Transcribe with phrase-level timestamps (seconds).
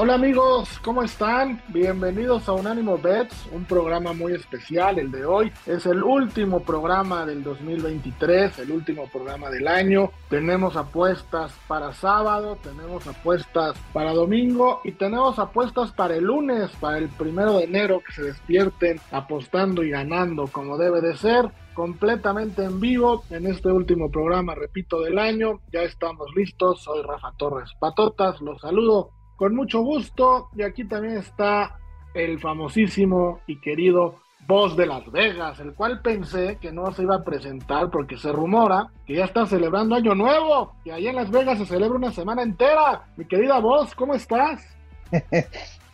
[0.00, 1.60] Hola amigos, ¿cómo están?
[1.70, 5.00] Bienvenidos a Unánimo Bets, un programa muy especial.
[5.00, 10.12] El de hoy es el último programa del 2023, el último programa del año.
[10.30, 16.98] Tenemos apuestas para sábado, tenemos apuestas para domingo y tenemos apuestas para el lunes, para
[16.98, 22.62] el primero de enero, que se despierten apostando y ganando como debe de ser completamente
[22.62, 25.60] en vivo en este último programa, repito, del año.
[25.72, 26.84] Ya estamos listos.
[26.84, 28.40] Soy Rafa Torres Patotas.
[28.40, 30.48] Los saludo con mucho gusto.
[30.54, 31.78] Y aquí también está
[32.12, 37.16] el famosísimo y querido Voz de Las Vegas, el cual pensé que no se iba
[37.16, 41.30] a presentar porque se rumora que ya está celebrando Año Nuevo, que allá en Las
[41.30, 43.04] Vegas se celebra una semana entera.
[43.16, 44.66] Mi querida Voz, ¿cómo estás?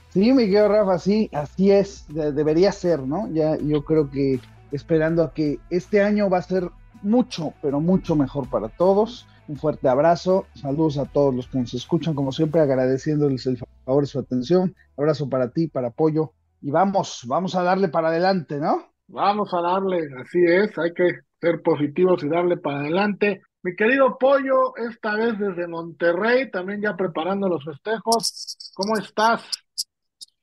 [0.08, 3.28] Sí, mi querido Rafa, sí, así es, debería ser, ¿no?
[3.32, 4.38] Ya yo creo que
[4.70, 6.70] esperando a que este año va a ser
[7.02, 11.74] mucho, pero mucho mejor para todos un fuerte abrazo, saludos a todos los que nos
[11.74, 16.70] escuchan, como siempre agradeciéndoles el favor de su atención, abrazo para ti, para Pollo, y
[16.70, 18.88] vamos, vamos a darle para adelante, ¿no?
[19.06, 23.42] Vamos a darle, así es, hay que ser positivos y darle para adelante.
[23.62, 29.42] Mi querido Pollo, esta vez desde Monterrey, también ya preparando los festejos, ¿cómo estás?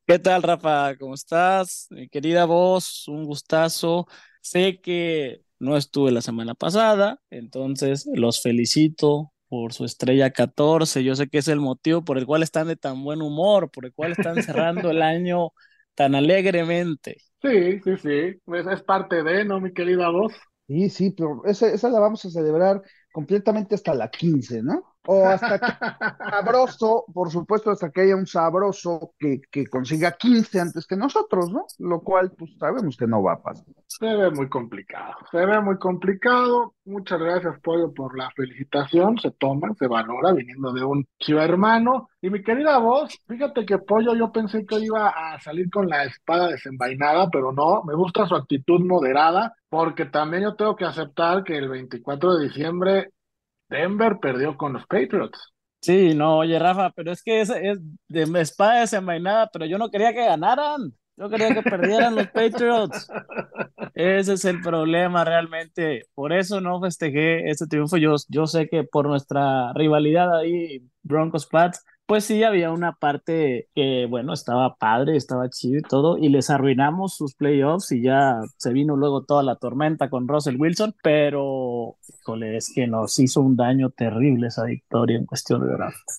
[0.05, 0.95] ¿Qué tal, Rafa?
[0.97, 1.87] ¿Cómo estás?
[1.89, 4.07] Mi querida voz, un gustazo.
[4.41, 11.03] Sé que no estuve la semana pasada, entonces los felicito por su estrella 14.
[11.03, 13.85] Yo sé que es el motivo por el cual están de tan buen humor, por
[13.85, 15.51] el cual están cerrando el año
[15.95, 17.17] tan alegremente.
[17.41, 18.41] Sí, sí, sí.
[18.45, 20.33] Pues es parte de, ¿no, mi querida voz?
[20.67, 22.81] Sí, sí, pero esa, esa la vamos a celebrar
[23.11, 24.90] completamente hasta la 15, ¿no?
[25.07, 25.65] O hasta que
[26.29, 31.51] sabroso, por supuesto, hasta que haya un sabroso que, que consiga 15 antes que nosotros,
[31.51, 31.65] ¿no?
[31.79, 33.65] Lo cual, pues sabemos que no va a pasar.
[33.87, 36.75] Se ve muy complicado, se ve muy complicado.
[36.85, 39.17] Muchas gracias, Pollo, por la felicitación.
[39.17, 42.09] Se toma, se valora, viniendo de un chivo hermano.
[42.21, 46.03] Y mi querida voz, fíjate que Pollo, yo pensé que iba a salir con la
[46.03, 51.43] espada desenvainada, pero no, me gusta su actitud moderada, porque también yo tengo que aceptar
[51.43, 53.09] que el 24 de diciembre
[53.71, 55.53] Denver perdió con los Patriots.
[55.81, 59.89] Sí, no, oye, Rafa, pero es que es, es de espada desenvainada, pero yo no
[59.89, 60.93] quería que ganaran.
[61.17, 63.07] Yo quería que perdieran los Patriots.
[63.93, 66.03] Ese es el problema realmente.
[66.13, 67.97] Por eso no festejé este triunfo.
[67.97, 73.69] Yo, yo sé que por nuestra rivalidad ahí, Broncos Pats, pues sí había una parte
[73.73, 78.41] que, bueno, estaba padre, estaba chido y todo, y les arruinamos sus playoffs y ya
[78.57, 83.39] se vino luego toda la tormenta con Russell Wilson, pero, híjole, es que nos hizo
[83.39, 86.09] un daño terrible esa victoria en cuestión de draft.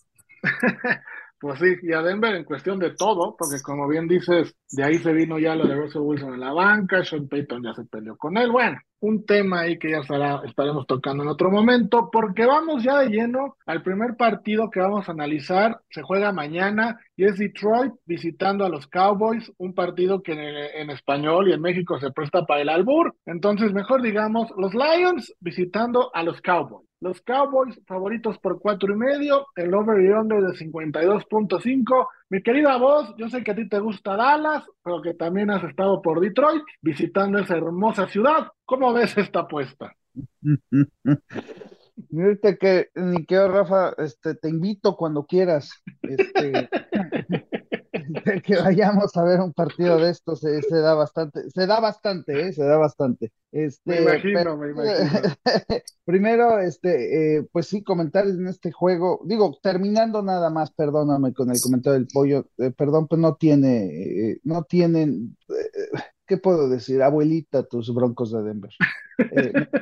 [1.43, 4.99] Pues sí, y a Denver en cuestión de todo, porque como bien dices, de ahí
[4.99, 8.17] se vino ya lo de Russell Wilson en la banca, Sean Payton ya se peleó
[8.17, 8.53] con él.
[8.53, 10.03] Bueno, un tema ahí que ya
[10.45, 15.09] estaremos tocando en otro momento, porque vamos ya de lleno al primer partido que vamos
[15.09, 15.81] a analizar.
[15.91, 20.91] Se juega mañana y es Detroit visitando a los Cowboys, un partido que en, en
[20.91, 23.17] español y en México se presta para el albur.
[23.27, 26.92] Entonces, mejor digamos, los Lions visitando a los Cowboys.
[27.03, 32.07] Los Cowboys favoritos por cuatro y medio, el over y under de 52.5.
[32.31, 35.65] Mi querida voz, yo sé que a ti te gusta Dallas, pero que también has
[35.65, 38.53] estado por Detroit visitando esa hermosa ciudad.
[38.65, 39.97] ¿Cómo ves esta apuesta?
[42.11, 45.83] Mírate que, ni que Rafa, este, te invito cuando quieras.
[46.03, 46.71] Este,
[48.45, 52.53] que vayamos a ver un partido de estos se, da bastante, se da bastante, ¿eh?
[52.53, 53.33] se da bastante.
[53.51, 55.37] Este, me imagino, me imagino.
[56.05, 59.21] primero, este, eh, pues sí, comentarios en este juego.
[59.25, 63.87] Digo, terminando nada más, perdóname con el comentario del pollo, eh, perdón, pues no tiene,
[63.87, 65.37] eh, no tienen,
[66.27, 67.03] ¿qué puedo decir?
[67.03, 68.73] Abuelita, tus broncos de Denver.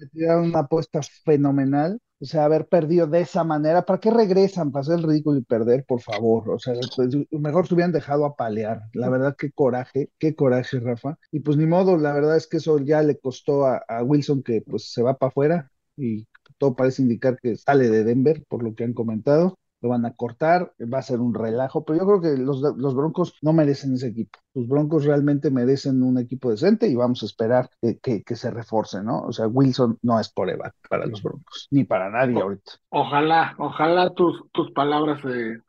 [0.00, 4.72] me tiraron una apuesta fenomenal o sea, haber perdido de esa manera, ¿para qué regresan?
[4.72, 6.48] ¿Para hacer el ridículo y perder, por favor?
[6.48, 8.80] O sea, pues, mejor se hubieran dejado apalear.
[8.94, 11.18] La verdad, qué coraje, qué coraje, Rafa.
[11.30, 14.42] Y pues ni modo, la verdad es que eso ya le costó a, a Wilson
[14.42, 16.26] que pues se va para afuera y
[16.58, 20.14] todo parece indicar que sale de Denver, por lo que han comentado lo van a
[20.14, 23.94] cortar, va a ser un relajo, pero yo creo que los, los Broncos no merecen
[23.94, 24.38] ese equipo.
[24.54, 29.02] Los Broncos realmente merecen un equipo decente y vamos a esperar que, que, se reforce,
[29.02, 29.22] ¿no?
[29.22, 32.72] O sea, Wilson no es por Eva para los Broncos, ni para nadie ahorita.
[32.88, 35.20] Ojalá, ojalá tus, tus palabras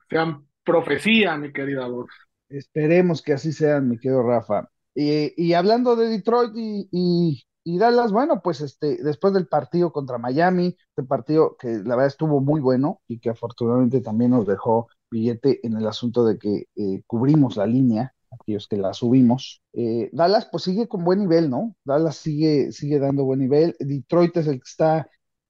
[0.09, 2.09] sean profecía, mi querida voz.
[2.49, 4.69] Esperemos que así sean, mi querido Rafa.
[4.95, 10.17] y hablando de Detroit y, y, y, Dallas, bueno, pues este, después del partido contra
[10.17, 14.87] Miami, este partido que la verdad estuvo muy bueno y que afortunadamente también nos dejó
[15.11, 19.61] billete en el asunto de que eh, cubrimos la línea, aquellos que la subimos.
[19.73, 21.75] Eh, Dallas pues sigue con buen nivel, ¿no?
[21.83, 23.75] Dallas sigue, sigue dando buen nivel.
[23.79, 25.09] Detroit es el que está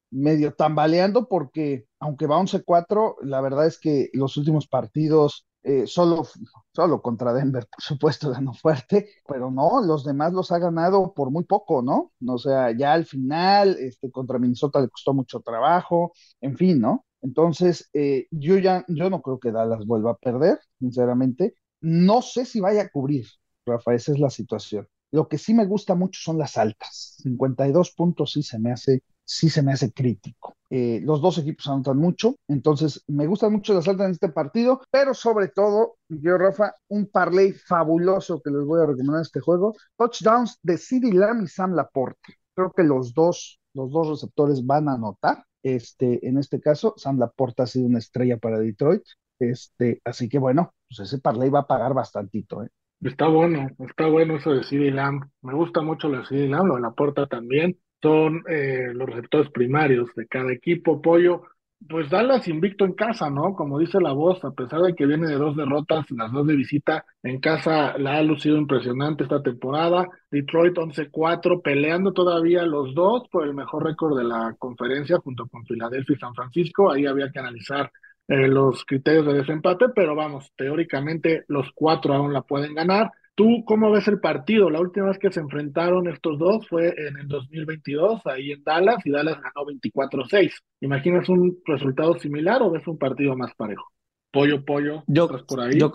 [0.09, 6.25] medio tambaleando porque aunque va 11-4, la verdad es que los últimos partidos eh, solo,
[6.73, 11.31] solo contra Denver, por supuesto, ganó fuerte, pero no, los demás los ha ganado por
[11.31, 12.13] muy poco, ¿no?
[12.27, 17.05] O sea, ya al final, este, contra Minnesota le costó mucho trabajo, en fin, ¿no?
[17.21, 21.55] Entonces, eh, yo ya, yo no creo que Dallas vuelva a perder, sinceramente.
[21.81, 23.25] No sé si vaya a cubrir,
[23.65, 24.87] Rafa, esa es la situación.
[25.11, 27.17] Lo que sí me gusta mucho son las altas.
[27.23, 30.55] 52 puntos sí se me hace, sí se me hace crítico.
[30.69, 34.81] Eh, los dos equipos anotan mucho, entonces me gustan mucho las altas en este partido,
[34.89, 39.41] pero sobre todo, yo, Rafa, un parlay fabuloso que les voy a recomendar en este
[39.41, 39.75] juego.
[39.97, 42.35] Touchdowns de CeeDee Lamb y Sam Laporte.
[42.55, 45.43] Creo que los dos, los dos receptores van a anotar.
[45.61, 49.03] Este, en este caso, Sam Laporta ha sido una estrella para Detroit.
[49.39, 52.69] Este, así que bueno, pues ese parlay va a pagar bastantito, ¿eh?
[53.01, 55.29] Está bueno, está bueno eso de CD Lamb.
[55.43, 57.77] Me gusta mucho lo de CD Lamb, lo de Laporta también.
[58.01, 61.01] Son eh, los receptores primarios de cada equipo.
[61.01, 61.43] Pollo,
[61.87, 63.53] pues Dallas invicto en casa, ¿no?
[63.53, 66.55] Como dice la voz, a pesar de que viene de dos derrotas, las dos de
[66.55, 70.07] visita, en casa la ha lucido impresionante esta temporada.
[70.31, 75.65] Detroit 11-4, peleando todavía los dos por el mejor récord de la conferencia junto con
[75.65, 76.91] Filadelfia y San Francisco.
[76.91, 77.91] Ahí había que analizar
[78.27, 83.11] eh, los criterios de desempate, pero vamos, teóricamente los cuatro aún la pueden ganar.
[83.37, 84.71] ¿Tú cómo ves el partido?
[84.71, 88.97] La última vez que se enfrentaron estos dos fue en el 2022, ahí en Dallas,
[89.05, 90.53] y Dallas ganó 24-6.
[90.81, 93.91] ¿Imaginas un resultado similar o ves un partido más parejo?
[94.31, 95.79] Pollo, pollo, yo, por ahí?
[95.79, 95.93] Yo,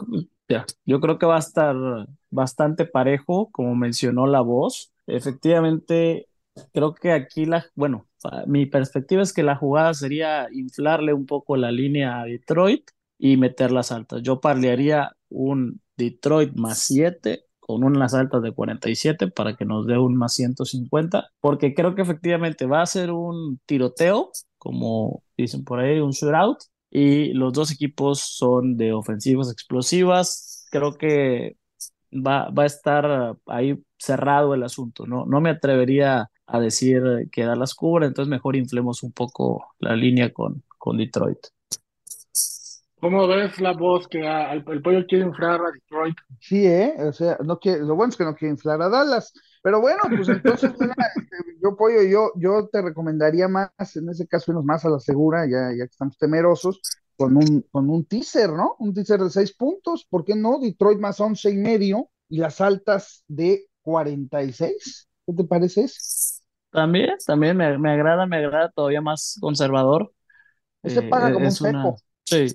[0.84, 1.74] yo creo que va a estar
[2.30, 4.92] bastante parejo, como mencionó la voz.
[5.08, 6.28] Efectivamente,
[6.72, 8.06] creo que aquí la, bueno,
[8.46, 12.88] mi perspectiva es que la jugada sería inflarle un poco la línea a Detroit
[13.24, 14.20] y meter las altas.
[14.22, 19.96] Yo parlearía un Detroit más 7 con unas altas de 47 para que nos dé
[19.96, 25.78] un más 150, porque creo que efectivamente va a ser un tiroteo, como dicen por
[25.78, 26.58] ahí, un shootout,
[26.90, 30.66] y los dos equipos son de ofensivas explosivas.
[30.72, 31.56] Creo que
[32.12, 35.26] va, va a estar ahí cerrado el asunto, ¿no?
[35.26, 40.32] No me atrevería a decir que las cubre, entonces mejor inflemos un poco la línea
[40.32, 41.38] con, con Detroit.
[43.02, 46.16] ¿Cómo ves la voz que el, pollo quiere inflar a Detroit?
[46.38, 46.94] Sí, ¿eh?
[47.00, 49.32] O sea, no quiere, lo bueno es que no quiere inflar a Dallas.
[49.60, 50.70] Pero bueno, pues entonces,
[51.16, 55.00] este, yo, pollo, yo, yo te recomendaría más, en ese caso, irnos más a la
[55.00, 56.80] segura, ya, ya que estamos temerosos,
[57.16, 58.76] con un, con un teaser, ¿no?
[58.78, 60.60] Un teaser de seis puntos, ¿por qué no?
[60.60, 65.08] Detroit más once y medio y las altas de 46.
[65.26, 65.86] ¿Qué te parece?
[66.70, 70.12] También, también me, me agrada, me agrada todavía más conservador.
[70.84, 71.96] Ese paga eh, como un seco.
[72.24, 72.46] Sí,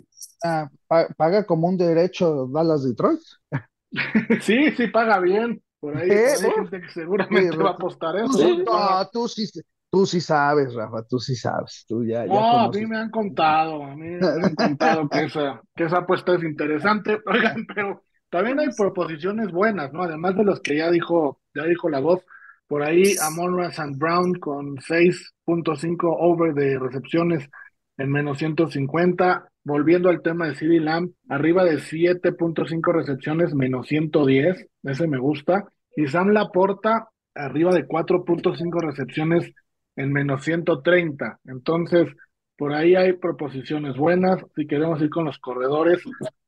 [0.44, 0.69] Ah,
[1.18, 3.19] paga como un derecho Dallas Detroit.
[4.42, 5.62] sí, sí, paga bien.
[5.80, 8.57] Por ahí, hay gente que seguramente va a apostar eso.
[8.66, 9.45] No, tú sí,
[9.92, 11.86] tú sí sabes, Rafa, tú sí sabes.
[11.88, 15.62] Tú ya, no, a mí me han contado, a mí me han contado que esa,
[15.75, 17.19] que esa apuesta es interesante.
[17.25, 20.04] Oigan, pero también hay proposiciones buenas, ¿no?
[20.04, 22.24] Además de los que ya dijo, ya dijo la voz,
[22.68, 27.50] por ahí Amon and Brown con 6.5 over de recepciones
[27.97, 34.66] en menos 150 volviendo al tema de CD Lamb, arriba de 7.5 recepciones, menos 110,
[34.83, 35.66] ese me gusta.
[35.94, 39.52] Y Sam Laporta, arriba de 4.5 recepciones,
[39.97, 41.40] en menos 130.
[41.45, 42.07] Entonces,
[42.56, 44.42] por ahí hay proposiciones buenas.
[44.56, 46.02] Si queremos ir con los corredores,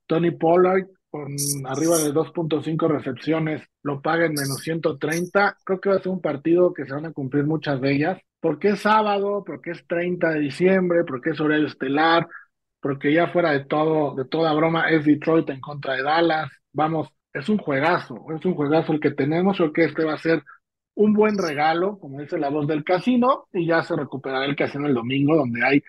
[0.08, 1.36] Tony Pollard, con
[1.66, 5.58] arriba de 2.5 recepciones, lo paga en menos 130.
[5.66, 8.22] Creo que va a ser un partido que se van a cumplir muchas de ellas.
[8.40, 12.26] Porque es sábado, porque es 30 de diciembre, porque es horario estelar,
[12.82, 16.50] porque ya fuera de todo, de toda broma, es Detroit en contra de Dallas.
[16.74, 19.58] Vamos, es un juegazo, es un juegazo el que tenemos.
[19.58, 20.44] Creo que este va a ser
[20.96, 24.88] un buen regalo, como dice la voz del casino, y ya se recuperará el casino
[24.88, 25.84] el domingo, donde hay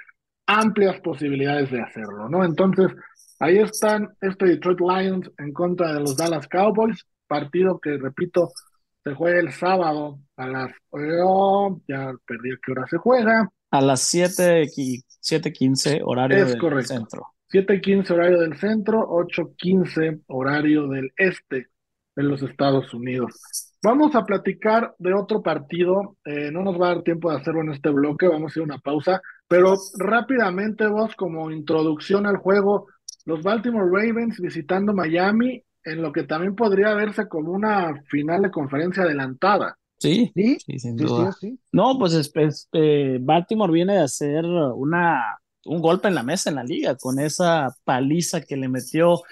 [0.46, 2.44] amplias posibilidades de hacerlo, ¿no?
[2.44, 2.92] Entonces,
[3.38, 8.50] ahí están este Detroit Lions en contra de los Dallas Cowboys, partido que, repito,
[9.02, 10.72] se juega el sábado a las...
[10.90, 13.48] Oh, ya perdí a qué hora se juega.
[13.70, 14.68] A las 7
[15.22, 17.26] 7.15 horario del centro.
[17.52, 21.68] 7.15 horario del centro, 8.15 horario del este
[22.16, 23.32] de los Estados Unidos.
[23.82, 26.16] Vamos a platicar de otro partido.
[26.24, 28.62] Eh, no nos va a dar tiempo de hacerlo en este bloque, vamos a hacer
[28.62, 29.20] una pausa.
[29.48, 32.88] Pero rápidamente, vos, como introducción al juego,
[33.24, 38.50] los Baltimore Ravens visitando Miami en lo que también podría verse como una final de
[38.50, 39.76] conferencia adelantada.
[40.00, 41.30] Sí, Sí, sí, sin sí, duda.
[41.30, 41.60] sí, sí.
[41.72, 46.50] No, pues es- es- eh, Baltimore viene de hacer una, un golpe en la mesa
[46.50, 49.22] en la liga con esa paliza que le metió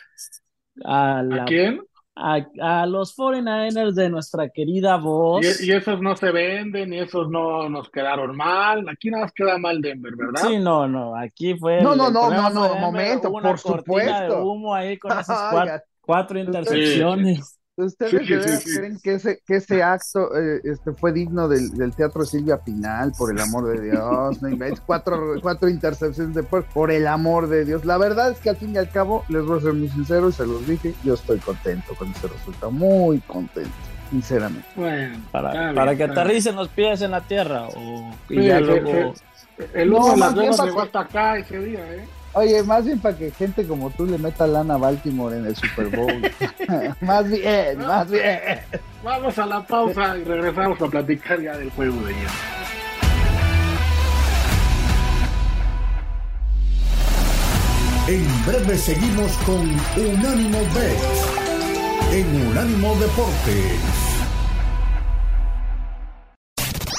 [0.84, 1.80] a, ¿A la, quién?
[2.16, 2.46] a,
[2.82, 5.46] a los 49ers de nuestra querida voz.
[5.60, 8.88] Y, y esos no se venden, y esos no nos quedaron mal.
[8.88, 10.42] Aquí nada más queda mal Denver, ¿verdad?
[10.42, 11.80] Sí, no, no, aquí fue.
[11.82, 14.42] No, el- no, no, no, no, momento, por cortina de supuesto.
[14.42, 17.38] humo ahí con esas cuatro, a- cuatro intercepciones.
[17.38, 18.76] ¿Ustedes Sí, sí, sí.
[18.76, 23.12] creen que ese, que ese acto eh, este, fue digno del, del teatro Silvia Pinal?
[23.16, 24.80] Por el amor de Dios, no inventes.
[24.84, 27.84] Cuatro, cuatro intercepciones de por, por el amor de Dios.
[27.84, 30.28] La verdad es que al fin y al cabo, les voy a ser muy sincero
[30.28, 33.70] y se los dije, yo estoy contento con ese resultado, muy contento,
[34.10, 34.66] sinceramente.
[34.74, 37.68] Bueno, Para, bien, para que aterricen los pies en la tierra.
[37.68, 39.14] O, y ya luego.
[39.14, 39.22] sí.
[39.74, 42.08] El humo No, de más Las bien para que- acá ese día, ¿eh?
[42.34, 45.56] Oye, más bien para que gente como tú le meta lana a Baltimore en el
[45.56, 46.22] Super Bowl.
[47.00, 48.40] más bien, más bien.
[49.02, 52.28] Vamos a la pausa y regresamos a platicar ya del juego de ayer.
[58.08, 61.38] En breve seguimos con Unánimo Bet
[62.12, 64.07] en Unánimo Deportes.